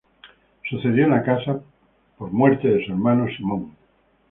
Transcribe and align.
Sucedió 0.67 1.03
en 1.03 1.11
la 1.11 1.21
casa 1.21 1.61
por 2.17 2.31
muerte 2.31 2.67
de 2.67 2.83
su 2.83 2.91
hermano 2.91 3.27
Simón. 3.37 3.75